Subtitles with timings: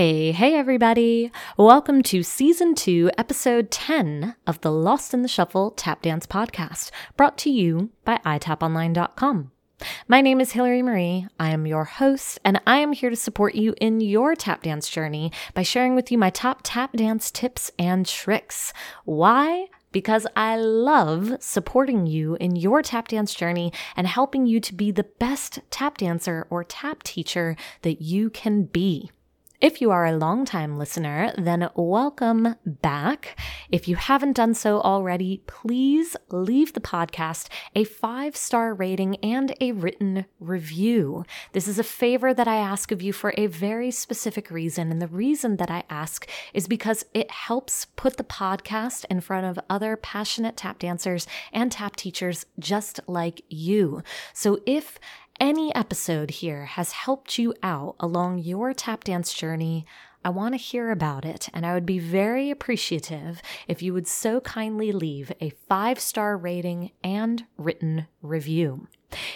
[0.00, 1.30] Hey, hey, everybody!
[1.58, 6.90] Welcome to Season 2, Episode 10 of the Lost in the Shuffle Tap Dance Podcast,
[7.18, 9.52] brought to you by iTapOnline.com.
[10.08, 11.26] My name is Hillary Marie.
[11.38, 14.88] I am your host, and I am here to support you in your tap dance
[14.88, 18.72] journey by sharing with you my top tap dance tips and tricks.
[19.04, 19.66] Why?
[19.92, 24.92] Because I love supporting you in your tap dance journey and helping you to be
[24.92, 29.10] the best tap dancer or tap teacher that you can be.
[29.60, 33.38] If you are a longtime listener, then welcome back.
[33.70, 39.54] If you haven't done so already, please leave the podcast a five star rating and
[39.60, 41.26] a written review.
[41.52, 44.90] This is a favor that I ask of you for a very specific reason.
[44.90, 49.44] And the reason that I ask is because it helps put the podcast in front
[49.44, 54.02] of other passionate tap dancers and tap teachers just like you.
[54.32, 54.98] So if
[55.40, 59.86] any episode here has helped you out along your tap dance journey,
[60.22, 64.06] I want to hear about it, and I would be very appreciative if you would
[64.06, 68.86] so kindly leave a five star rating and written review.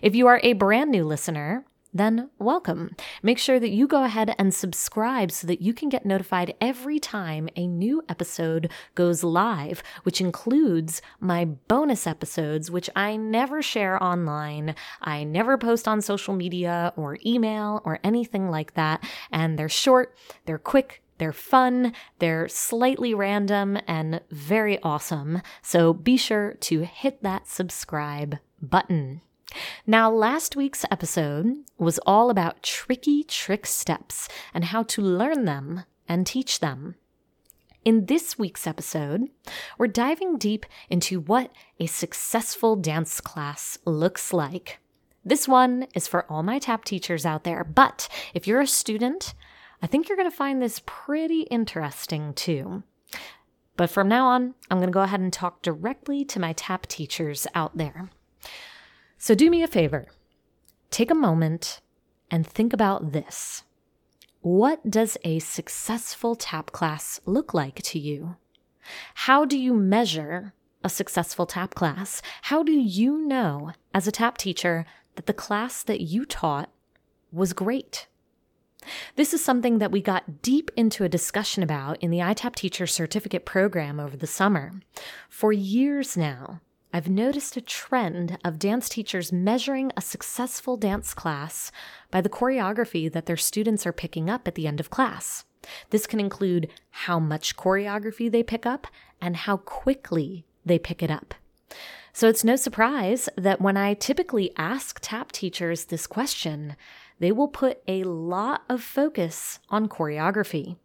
[0.00, 2.94] If you are a brand new listener, then welcome.
[3.22, 6.98] Make sure that you go ahead and subscribe so that you can get notified every
[6.98, 14.02] time a new episode goes live, which includes my bonus episodes, which I never share
[14.02, 14.74] online.
[15.00, 19.02] I never post on social media or email or anything like that.
[19.32, 20.16] And they're short,
[20.46, 25.42] they're quick, they're fun, they're slightly random, and very awesome.
[25.60, 29.22] So be sure to hit that subscribe button.
[29.86, 35.84] Now, last week's episode was all about tricky trick steps and how to learn them
[36.08, 36.96] and teach them.
[37.84, 39.28] In this week's episode,
[39.78, 44.80] we're diving deep into what a successful dance class looks like.
[45.24, 49.34] This one is for all my tap teachers out there, but if you're a student,
[49.82, 52.82] I think you're going to find this pretty interesting too.
[53.76, 56.86] But from now on, I'm going to go ahead and talk directly to my tap
[56.86, 58.10] teachers out there.
[59.22, 60.06] So do me a favor
[60.90, 61.82] take a moment
[62.30, 63.64] and think about this.
[64.40, 68.36] What does a successful tap class look like to you?
[69.14, 72.22] How do you measure a successful tap class?
[72.42, 74.86] How do you know, as a tap teacher,
[75.16, 76.70] that the class that you taught
[77.30, 78.08] was great?
[79.16, 82.86] This is something that we got deep into a discussion about in the iTap Teacher
[82.86, 84.72] Certificate program over the summer.
[85.28, 86.62] For years now,
[86.92, 91.70] I've noticed a trend of dance teachers measuring a successful dance class
[92.10, 95.44] by the choreography that their students are picking up at the end of class.
[95.90, 98.88] This can include how much choreography they pick up
[99.20, 101.34] and how quickly they pick it up.
[102.12, 106.74] So it's no surprise that when I typically ask tap teachers this question,
[107.20, 110.76] they will put a lot of focus on choreography.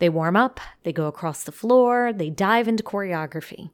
[0.00, 3.70] They warm up, they go across the floor, they dive into choreography.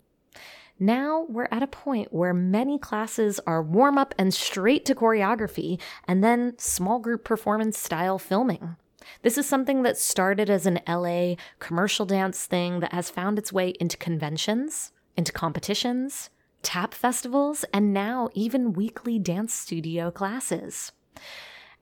[0.78, 5.80] Now we're at a point where many classes are warm up and straight to choreography
[6.08, 8.76] and then small group performance style filming.
[9.22, 13.52] This is something that started as an LA commercial dance thing that has found its
[13.52, 16.30] way into conventions, into competitions,
[16.62, 20.92] tap festivals, and now even weekly dance studio classes.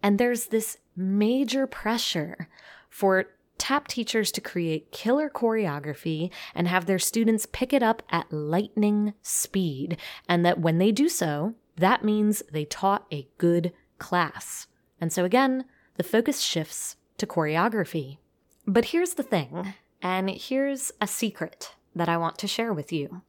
[0.03, 2.49] And there's this major pressure
[2.91, 3.27] for
[3.73, 9.15] tap teachers to create killer choreography and have their students pick it up at lightning
[9.23, 9.97] speed,
[10.29, 14.67] and that when they do so, that means they taught a good class.
[15.01, 18.19] And so again, the focus shifts to choreography.
[18.67, 19.73] But here's the thing,
[20.03, 23.23] and here's a secret that I want to share with you.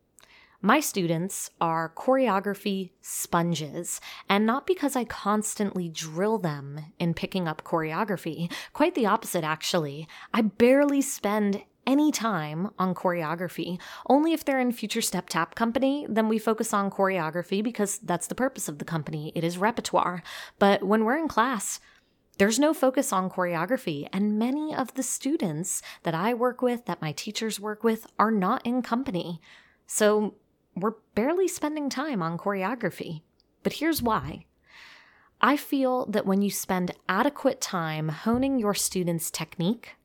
[0.66, 7.66] My students are choreography sponges, and not because I constantly drill them in picking up
[7.66, 8.50] choreography.
[8.72, 10.07] Quite the opposite, actually.
[10.34, 13.78] I barely spend any time on choreography.
[14.07, 18.28] Only if they're in Future Step Tap Company, then we focus on choreography because that's
[18.28, 19.33] the purpose of the company.
[19.36, 20.24] It is repertoire.
[20.59, 21.81] But when we're in class,
[22.38, 27.01] there's no focus on choreography, and many of the students that I work with, that
[27.01, 29.42] my teachers work with, are not in company.
[29.86, 30.36] So
[30.75, 33.22] we're barely spending time on choreography.
[33.64, 34.46] But here's why.
[35.42, 39.96] I feel that when you spend adequate time honing your students' technique,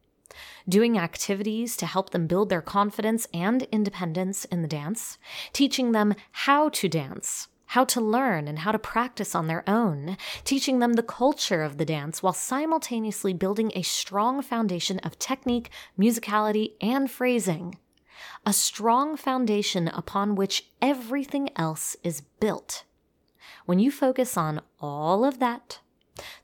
[0.68, 5.18] doing activities to help them build their confidence and independence in the dance,
[5.52, 10.16] teaching them how to dance, how to learn and how to practice on their own,
[10.44, 15.70] teaching them the culture of the dance while simultaneously building a strong foundation of technique,
[15.98, 17.76] musicality, and phrasing
[18.44, 22.84] a strong foundation upon which everything else is built.
[23.66, 25.80] When you focus on all of that,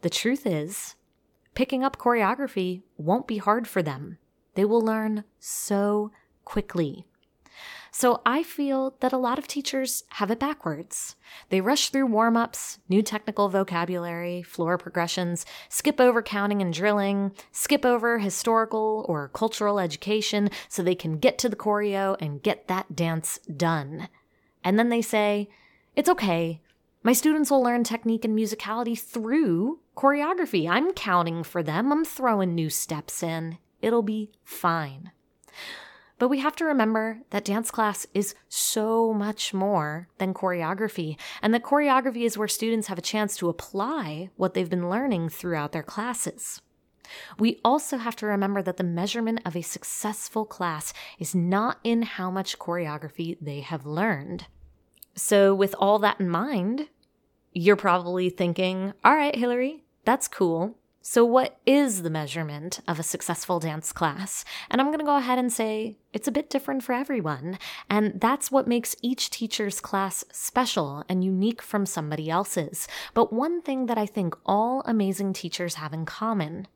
[0.03, 0.94] the truth is,
[1.55, 4.19] picking up choreography won't be hard for them.
[4.55, 6.12] They will learn so
[6.44, 7.06] quickly.
[7.96, 11.14] So I feel that a lot of teachers have it backwards.
[11.50, 17.31] They rush through warm ups, new technical vocabulary, floor progressions, skip over counting and drilling,
[17.52, 22.67] skip over historical or cultural education so they can get to the choreo and get
[22.67, 24.08] that dance done.
[24.64, 25.49] And then they say,
[25.94, 26.61] it's okay.
[27.05, 30.69] My students will learn technique and musicality through choreography.
[30.69, 31.93] I'm counting for them.
[31.93, 33.58] I'm throwing new steps in.
[33.81, 35.12] It'll be fine.
[36.25, 41.53] But we have to remember that dance class is so much more than choreography, and
[41.53, 45.73] that choreography is where students have a chance to apply what they've been learning throughout
[45.73, 46.62] their classes.
[47.38, 52.00] We also have to remember that the measurement of a successful class is not in
[52.00, 54.47] how much choreography they have learned.
[55.15, 56.88] So, with all that in mind,
[57.53, 60.79] you're probably thinking, all right, Hillary, that's cool.
[61.06, 64.43] So, what is the measurement of a successful dance class?
[64.71, 67.59] And I'm going to go ahead and say it's a bit different for everyone.
[67.91, 72.89] And that's what makes each teacher's class special and unique from somebody else's.
[73.12, 76.69] But one thing that I think all amazing teachers have in common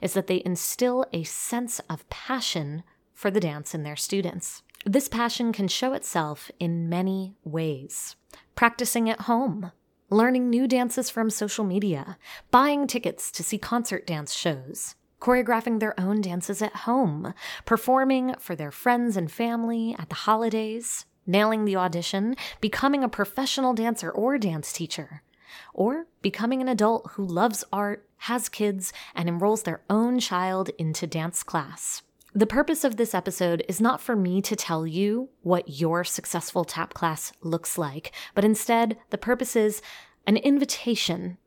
[0.00, 2.82] is that they instill a sense of passion
[3.12, 4.62] for the dance in their students.
[4.86, 8.16] This passion can show itself in many ways.
[8.54, 9.70] Practicing at home,
[10.10, 12.16] learning new dances from social media,
[12.50, 18.54] buying tickets to see concert dance shows, choreographing their own dances at home, performing for
[18.54, 24.38] their friends and family at the holidays, nailing the audition, becoming a professional dancer or
[24.38, 25.22] dance teacher,
[25.74, 31.06] or becoming an adult who loves art, has kids, and enrolls their own child into
[31.06, 32.02] dance class.
[32.36, 36.66] The purpose of this episode is not for me to tell you what your successful
[36.66, 39.80] tap class looks like, but instead, the purpose is
[40.26, 41.38] an invitation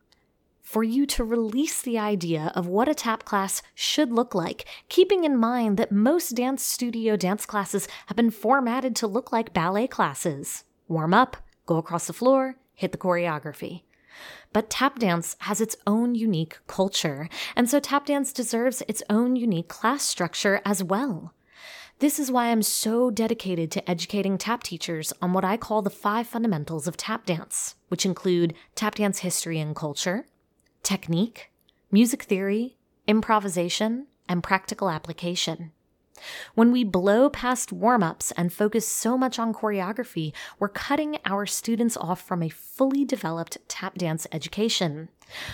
[0.63, 5.25] for you to release the idea of what a tap class should look like, keeping
[5.25, 9.85] in mind that most dance studio dance classes have been formatted to look like ballet
[9.85, 10.63] classes.
[10.88, 11.38] Warm up,
[11.68, 13.83] go across the floor, hit the choreography.
[14.53, 19.35] But tap dance has its own unique culture, and so tap dance deserves its own
[19.35, 21.33] unique class structure as well.
[22.00, 25.89] This is why I'm so dedicated to educating tap teachers on what I call the
[25.89, 30.25] five fundamentals of tap dance, which include tap dance history and culture,
[30.81, 31.51] technique,
[31.91, 35.71] music theory, improvisation, and practical application.
[36.56, 41.45] When we blow past warm ups and focus so much on choreography, we're cutting our
[41.45, 45.10] students off from a fully developed tap dance education.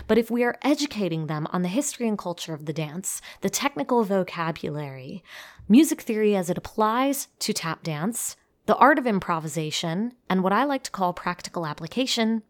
[0.08, 3.50] But if we are educating them on the history and culture of the dance, the
[3.50, 5.24] technical vocabulary,
[5.68, 8.36] music theory as it applies to tap dance,
[8.66, 12.44] the art of improvisation, and what I like to call practical application,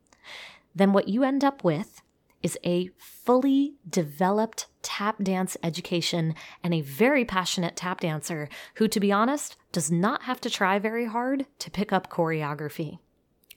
[0.73, 2.01] then what you end up with
[2.45, 8.99] is a fully developed tap dance education and a very passionate tap dancer who, to
[8.99, 12.99] be honest, does not have to try very hard to pick up choreography.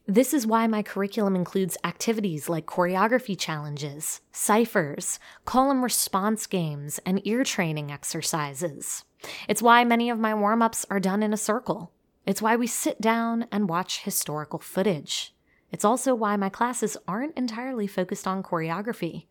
[0.07, 6.99] This is why my curriculum includes activities like choreography challenges, ciphers, call and response games,
[7.05, 9.05] and ear training exercises.
[9.51, 11.93] It's why many of my warm ups are done in a circle.
[12.25, 15.35] It's why we sit down and watch historical footage.
[15.71, 19.27] It's also why my classes aren't entirely focused on choreography.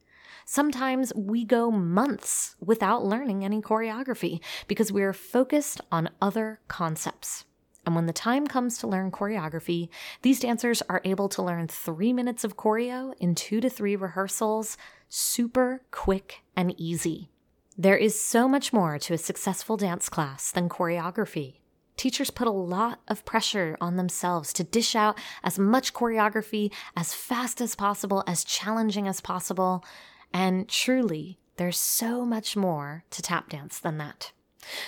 [0.46, 7.44] Sometimes we go months without learning any choreography because we are focused on other concepts.
[7.86, 9.90] And when the time comes to learn choreography,
[10.22, 14.78] these dancers are able to learn three minutes of choreo in two to three rehearsals
[15.10, 17.30] super quick and easy.
[17.78, 21.60] There is so much more to a successful dance class than choreography.
[21.98, 27.14] Teachers put a lot of pressure on themselves to dish out as much choreography as
[27.14, 29.84] fast as possible, as challenging as possible.
[30.32, 34.32] And truly, there's so much more to tap dance than that.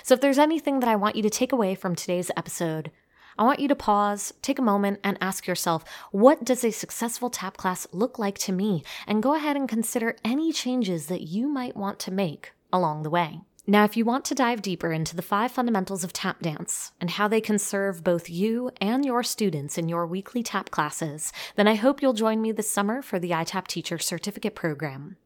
[0.04, 2.92] So, if there's anything that I want you to take away from today's episode,
[3.40, 7.30] I want you to pause, take a moment, and ask yourself, what does a successful
[7.30, 8.84] tap class look like to me?
[9.08, 13.10] And go ahead and consider any changes that you might want to make along the
[13.10, 13.40] way.
[13.70, 17.12] Now, if you want to dive deeper into the five fundamentals of tap dance and
[17.12, 21.68] how they can serve both you and your students in your weekly tap classes, then
[21.68, 25.18] I hope you'll join me this summer for the iTap Teacher Certificate Program.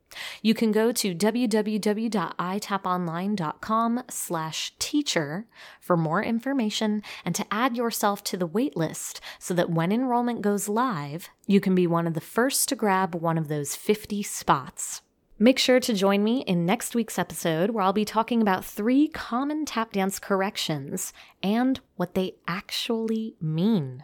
[0.42, 5.46] You can go to www.itaponline.com slash teacher
[5.80, 10.68] for more information and to add yourself to the waitlist so that when enrollment goes
[10.68, 15.02] live, you can be one of the first to grab one of those 50 spots.
[15.40, 19.08] Make sure to join me in next week's episode where I'll be talking about three
[19.08, 21.12] common tap dance corrections
[21.42, 24.04] and what they actually mean.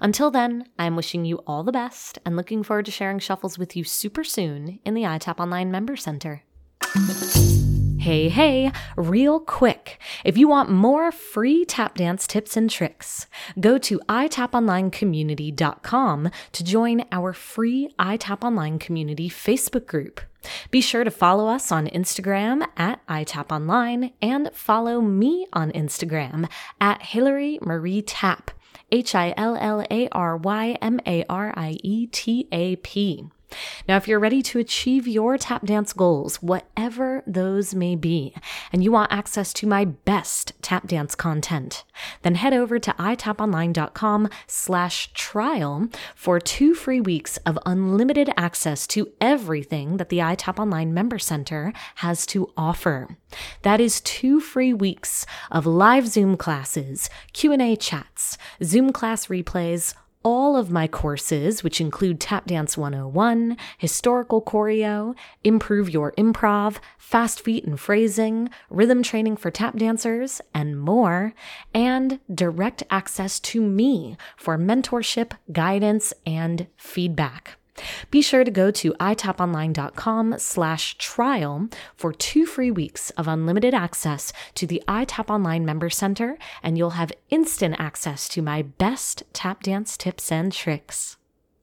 [0.00, 3.76] Until then, I'm wishing you all the best and looking forward to sharing shuffles with
[3.76, 6.42] you super soon in the iTap Online Member Center.
[7.98, 9.98] Hey, hey, real quick.
[10.24, 13.26] If you want more free tap dance tips and tricks,
[13.58, 20.20] go to itaponlinecommunity.com to join our free iTap Online Community Facebook group.
[20.70, 26.48] Be sure to follow us on Instagram at itaponline and follow me on Instagram
[26.80, 28.50] at Hillary Marie Tap.
[28.90, 33.28] H I L L A R Y M A R I E T A P.
[33.86, 38.34] Now, if you're ready to achieve your tap dance goals, whatever those may be,
[38.72, 41.84] and you want access to my best tap dance content,
[42.22, 49.12] then head over to itaponline.com slash trial for two free weeks of unlimited access to
[49.20, 53.16] everything that the iTap Online Member Center has to offer.
[53.62, 59.94] That is two free weeks of live Zoom classes, Q&A chats, Zoom class replays,
[60.28, 67.40] all of my courses, which include Tap Dance 101, Historical Choreo, Improve Your Improv, Fast
[67.40, 71.32] Feet and Phrasing, Rhythm Training for Tap Dancers, and more,
[71.72, 77.56] and direct access to me for mentorship, guidance, and feedback.
[78.10, 84.32] Be sure to go to itaponline.com slash trial for two free weeks of unlimited access
[84.54, 89.62] to the iTap Online Member Center, and you'll have instant access to my best tap
[89.62, 91.17] dance tips and tricks.